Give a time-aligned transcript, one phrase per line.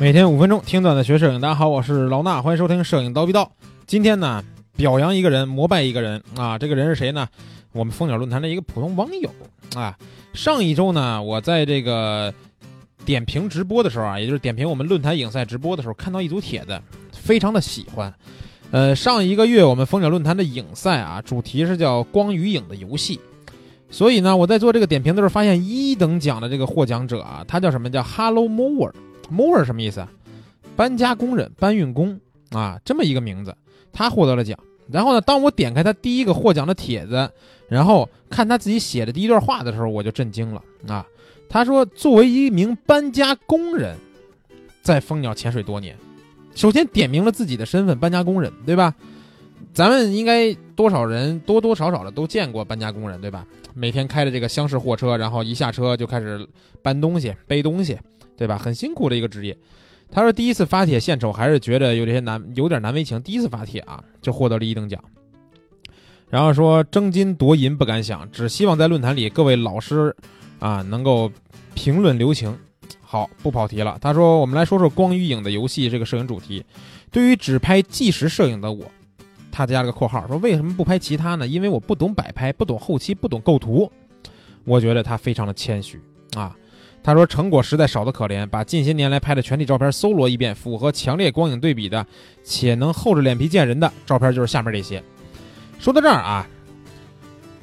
[0.00, 3.44] 每天五分钟听段子学摄影，大家好，我是老衲，欢迎收听《摄影刀逼刀》。
[3.86, 4.42] 今天呢，
[4.76, 6.58] 表扬一个人，膜拜一个人啊！
[6.58, 7.28] 这个人是谁呢？
[7.72, 9.30] 我们蜂鸟论坛的一个普通网友
[9.76, 9.96] 啊。
[10.32, 12.34] 上一周呢，我在这个
[13.06, 16.78] 点评直播的时候啊，也就是点评我们论坛影赛直播的时候，看到一组帖子，
[17.12, 18.12] 非常的喜欢。
[18.72, 23.20] 呃，上一个月我们蜂鸟论坛的影赛啊，主题是叫“光与影的游戏”，
[23.88, 28.90] 所以呢，我在做这个点评的时候，发现一等奖的这个获奖者啊，他叫什么叫 Hello Mower。
[29.30, 30.10] Mower 什么意思啊？
[30.76, 32.18] 搬家工人、搬运工
[32.50, 33.56] 啊，这么一个名字，
[33.92, 34.58] 他获得了奖。
[34.90, 37.30] 然后呢，当我点开他第一个获奖的帖子，
[37.68, 41.06] 然后看他自己写的第一段话的时候，我就震惊了啊！
[41.48, 43.96] 他说，作为一名搬家工人，
[44.82, 45.96] 在蜂鸟潜水多年，
[46.54, 48.94] 首先点明了自己的身份——搬家工人，对吧？
[49.72, 53.46] 咱们应该多少人多多少少的都见过搬家工人，对吧？
[53.72, 56.46] 每天开着这个厢式货车，然后一下车就开始
[56.82, 57.98] 搬东西、背东西。
[58.36, 58.58] 对吧？
[58.58, 59.56] 很辛苦的一个职业。
[60.10, 63.20] 他说第一次发帖献丑，还是觉得有这些难，有点难为情。
[63.22, 65.02] 第一次发帖啊，就获得了一等奖。
[66.30, 70.14] 然后说争金夺银不敢想，只希望在论坛里各位老师
[70.58, 71.30] 啊能够
[71.74, 72.56] 评论留情。
[73.00, 73.98] 好，不跑题了。
[74.00, 76.64] 他说我们来说说光与影的游戏这个摄影主题。
[77.10, 78.84] 对于只拍纪实摄影的我，
[79.52, 81.46] 他加了个括号说为什么不拍其他呢？
[81.46, 83.90] 因为我不懂摆拍，不懂后期，不懂构图。
[84.64, 86.00] 我觉得他非常的谦虚
[86.34, 86.56] 啊。
[87.04, 92.04] 他说：“成果实在少得可怜，把近些年来拍的全体照片搜罗一遍，符合强烈光影对比的，
[92.42, 95.02] 且能厚着脸皮见人的照片，就是下面这些。”
[95.78, 96.48] 说到这儿啊，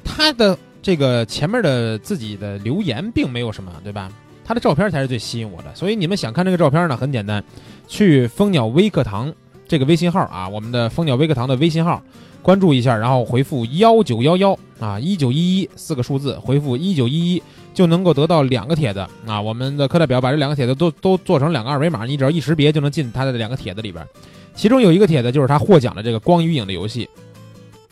[0.04, 4.12] 他的这个前面的自己的留言并没有什么，对吧？
[4.44, 5.74] 他的照片才是最吸引我的。
[5.74, 6.96] 所以你们想看这个照片呢？
[6.96, 7.42] 很简单，
[7.88, 9.32] 去蜂鸟微课堂
[9.72, 12.02] 这个微信号啊，我们的蜂鸟微课堂的微信号，
[12.42, 17.42] 关注一下，然后回复幺九幺幺啊，一九一一四个数字，回复一九一一。
[17.72, 19.40] 就能够得到两个帖子啊！
[19.40, 24.06] 我们的课代表把这两个帖子都都做成两个二维码，你只要一识别就能进他的两个帖子里边。
[24.54, 27.08] 其中有一个帖子就是他获奖的这个光与影的游戏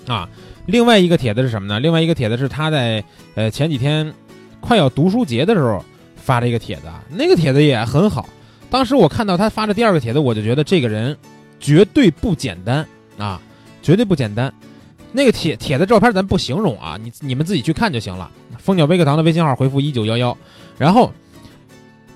[0.06, 0.28] 啊，
[0.66, 1.80] 另外一个帖子是什么呢？
[1.80, 3.02] 另外一个帖子是他在
[3.36, 4.12] 呃前几天
[4.60, 5.82] 快要读书节的时候
[6.14, 8.28] 发的一个帖子啊，那个帖子也很好。
[8.68, 11.16] 当时我看到他发的第二个帖子，我就觉得这个人
[11.60, 12.84] 绝对不简单
[13.18, 13.40] 啊，
[13.82, 14.52] 绝对不简单。
[15.12, 18.30] 那个帖帖的照片咱不形容啊，你你们自己去看就行了。
[18.58, 20.36] 蜂鸟微课堂的微信号回复一九幺幺，
[20.78, 21.12] 然后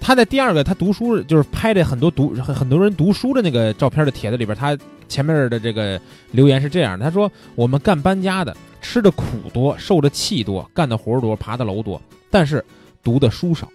[0.01, 4.77] 他在第二个他读书就是拍的很多读很多人读书的那个照片的帖子里边，他
[5.09, 6.01] 前面的这个
[6.31, 12.01] 留言是这样的：他说我们干搬家的吃的苦多，受的气多，干的活多，爬的楼多，
[12.31, 12.65] 但是
[13.03, 13.69] 读的书少。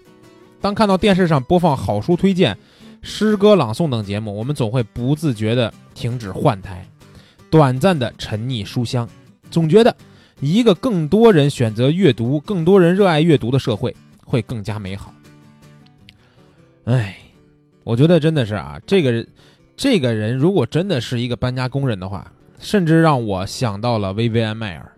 [0.61, 2.57] 当看到电视上播放好书推荐、
[3.01, 6.85] 诗歌朗诵等节目，我们总会不自觉地停止换台。
[7.49, 9.09] 短暂的沉溺书香，
[9.49, 9.95] 总觉得
[10.39, 15.13] 一个更多人选择阅读、更多人热爱阅读的社会会更加美好。
[16.85, 17.17] 哎，
[17.83, 19.27] 我觉得真的是啊，这个人，
[19.75, 24.91] 这个人如果真的是一个搬家工人的话，甚至让我想到了薇薇安·迈尔。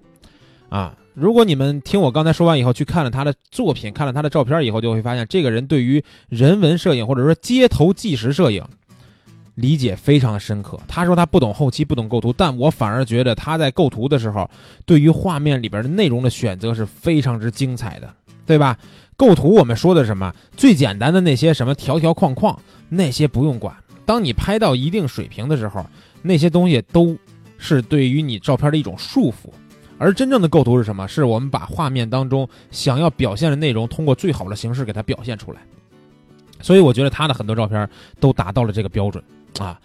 [0.70, 8.66] 啊，如果你们听我刚才说完以后，去看了他的作品，看了他的照片以后，就会发现这个人对于人文摄影或者说街头纪实摄影。
[9.54, 10.80] 理解非常的深刻。
[10.88, 14.50] 他说他不懂后期，不懂构图，但我反而觉得他在构图的时候，
[14.84, 18.12] 对于画面里边的内容的选择是非常之精彩的，
[18.48, 18.76] 对吧？
[19.16, 20.34] 构图我们说的什么？
[20.58, 22.58] 最简单的那些什么条条框框，
[22.90, 23.76] 那些不用管。
[24.08, 25.86] 当你拍到一定水平的时候，
[26.24, 27.16] 那些东西都
[27.60, 29.52] 是对于你照片的一种束缚。
[30.02, 31.08] 而真正的构图是什么？
[31.08, 35.62] 是我们把画面当中想要表现的内容，通过最好的形式给它表现出来。
[36.60, 37.88] 所以我觉得他的很多照片
[38.20, 39.24] 都达到了这个标准。
[39.60, 39.80] 啊，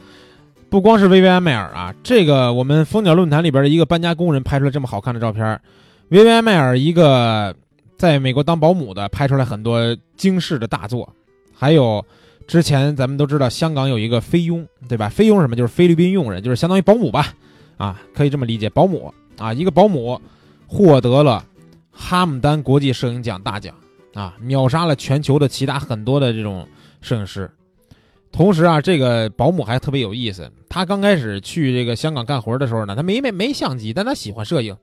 [0.70, 5.60] 不光是薇薇安·迈尔啊，这个我们蜂鸟论坛里边的一个搬家工人拍出来这么好看的照片，
[6.08, 7.54] 薇薇安·迈尔一个
[7.98, 11.12] 在美国当保姆的拍出来很多惊世的大作，
[11.54, 12.04] 还有
[12.46, 15.08] 之前咱们都知道香港有一个菲佣，对吧？
[15.08, 17.34] 菲佣什么就是菲律宾佣人，就是相当于保姆吧？
[17.76, 20.20] 啊，可以这么理解，保姆啊，一个保姆
[20.66, 21.44] 获得了
[21.90, 23.74] 哈姆丹国际摄影奖大奖
[24.14, 26.66] 啊，秒杀了全球的其他很多的这种
[27.00, 27.50] 摄影师。
[28.32, 30.50] 同时啊，这个保姆还特别有意思。
[30.68, 34.76] 他刚开始去这个香港干活的时候呢，他没没没相机，但他喜欢摄影，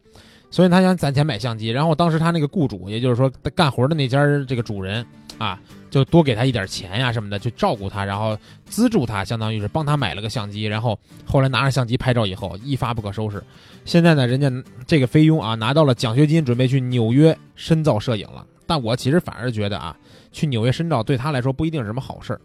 [0.49, 1.67] 所以他想攒钱买相机。
[1.67, 5.05] 然后当时他那个雇主，也就是说干活的那家这个主人
[5.43, 5.59] 啊，
[5.89, 10.63] 就多给他一点钱呀什么的，去照顾他，然后资助他，相当于是帮他买了个相机。
[10.63, 13.43] 然后后来拿着相机拍照以后，一发不可收拾。
[13.83, 14.49] 现在呢，人家
[14.87, 18.45] 这个菲佣啊拿到了奖学金，准备去纽约深造摄影了。
[18.65, 19.95] 但我其实反而觉得啊，
[20.31, 22.39] 去纽约深造对他来说不一定是什么好事儿。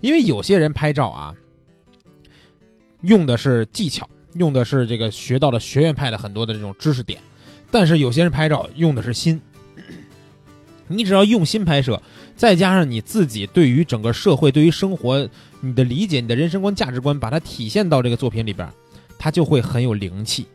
[0.00, 1.34] 因为有些人拍照啊，
[3.00, 7.20] 用的是技巧，用的是这个学到了学院派的很多的这种知识点，
[7.70, 9.40] 但是有些人拍照用的是心，
[10.88, 12.00] 你只要用心拍摄，
[12.36, 15.28] 再加上你自己对于整个社会、对于生活
[15.60, 18.68] 你的理解、你的人生观、价值观，把它体现到这个作品里边，
[19.18, 20.46] 它就会很有灵气。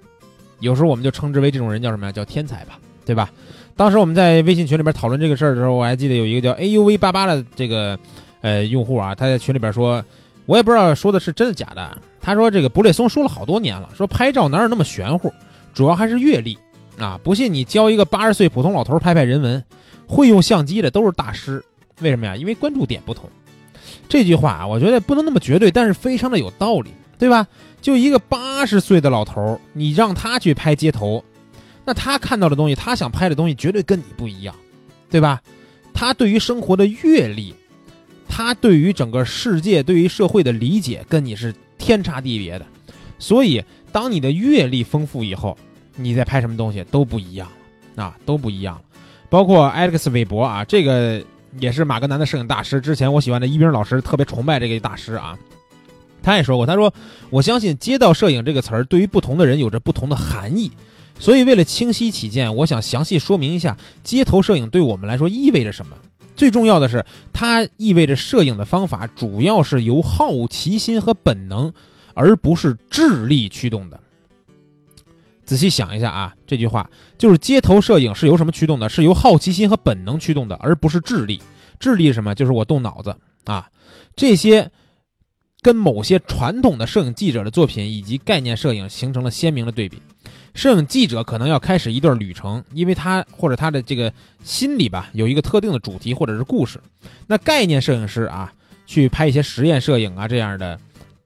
[0.60, 2.12] 有时候我们就称之为这种人叫什么呀？
[2.12, 3.32] 叫天才吧，对吧？
[3.76, 7.98] 当时我们在微信群里边讨论这个事儿的时候，我还记得有一个叫 AUV 八八的这个
[8.42, 10.04] 呃用户啊，他在群里边说，
[10.46, 11.98] 我也不知道说的是真的假的。
[12.22, 15.34] 他说这个布列松说了好多年了，说拍照哪有那么玄乎，
[15.74, 16.56] 主要还是阅历
[17.00, 17.20] 啊！
[17.24, 19.64] 不信你教一个八十岁普通老头拍拍人文。
[20.12, 21.64] 会用相机的都是大师，
[22.02, 22.36] 为什么呀？
[22.36, 23.30] 因为关注点不同。
[24.10, 27.48] 这句话啊，我觉得不能那么绝对，但是非常的有道理，对吧？
[27.82, 31.24] 就一个八十岁的老头，你让他去拍街头，
[31.86, 34.54] 那他看到的东西，他想拍的东西，绝对跟你不一样，
[35.10, 35.42] 对吧？
[35.94, 37.56] 他对于生活的阅历，
[38.28, 42.66] 他对于整个世界、对于社会的理解，跟你是天差地别的。
[43.18, 45.58] 所以，当你的阅历丰富以后，
[45.96, 47.50] 你在拍什么东西都不一样
[47.96, 48.82] 了啊，都不一样了。
[49.32, 51.24] 包括 Alex 韦伯啊，这个
[51.58, 52.82] 也是马格南的摄影大师。
[52.82, 55.40] 之前我喜欢的一兵老师特别崇拜这个大师啊，
[56.22, 56.94] 他也说过，他说
[57.30, 60.70] 我相信街道摄影这个词儿对于不同的人有着不同的含义，
[61.18, 65.96] 所以为了清晰起见，我想详细说明一下街头摄影对我们来说意味着什么。
[66.36, 71.72] 最重要的是，它意味着摄影的方法主要是由好奇心和本能，
[72.16, 73.98] 而不是智力驱动的。
[75.52, 78.88] 仔细想一下啊，这句话就是街头摄影是由什么驱动的？
[78.88, 81.42] 是由好奇心和本能驱动的，而不是智力。
[81.78, 82.34] 智力是什么？
[82.34, 83.14] 就是我动脑子
[83.44, 83.68] 啊。
[84.16, 84.72] 这些
[85.62, 90.02] 跟某些传统的摄影记者的作品以及概念摄影形成了鲜明的对比。
[90.54, 94.14] 摄影记者可能要开始一段旅程，因为他或者他的这个
[94.46, 96.80] 心里吧有一个特定的主题或者是故事。
[97.28, 98.54] 那概念摄影师啊，
[98.86, 100.80] 去拍一些实验摄影啊这样的。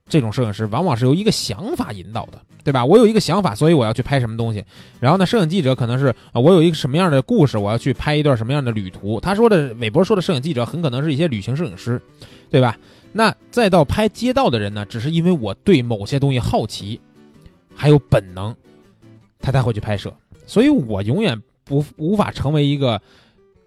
[0.08, 2.86] 这种摄影师往往是由一个想法引导的，对吧？
[2.86, 4.64] 我有一个想法，所以我要去拍什么东西。
[5.00, 9.20] 然后呢，摄影记者可能是啊，我有一个什么样的故事，我要去拍一段什么样的旅途。
[9.20, 12.00] 他说的韦伯说的摄影记者很可能是一些旅行摄影师，
[12.52, 12.78] 对吧？
[13.12, 17.00] 那再到拍街道的人呢，只是因为我对某些东西好奇，
[17.74, 18.56] 还有本能，
[19.40, 20.14] 他才会去拍摄。
[20.46, 23.02] 所以我永远不无法成为一个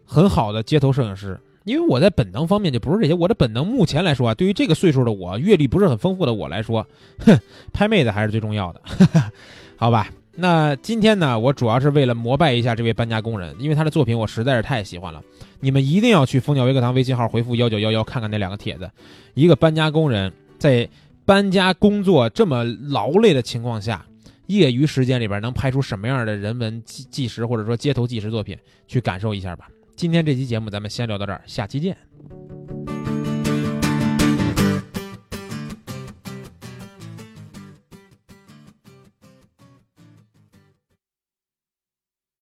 [0.05, 1.37] 很好的街头摄影师。
[1.69, 6.87] 因为我在本能方面就不是这些，我的本能目前来说啊，对于这个岁数的我，阅历不是很丰富的我来说，
[7.19, 7.39] 哼，
[7.75, 8.81] 拍妹子还是最重要的，
[9.77, 10.09] 好吧？
[10.35, 15.23] 那今天呢，我主要是为了膜拜一下这位搬家工人，因为他的作品我实在是太喜欢了。
[15.61, 18.91] 你们一定要去蜂鸟微课堂微信号回复幺九幺幺看看那两个帖子，
[19.35, 20.89] 一个搬家工人在
[21.27, 24.07] 搬家工作这么劳累的情况下，
[24.47, 28.57] 业余时间里边能拍出什么样的人文纪纪实或者说街头纪实作品，
[28.87, 29.69] 去感受一下吧。
[29.99, 31.97] 今天这期节目咱们先聊到这儿，下期见。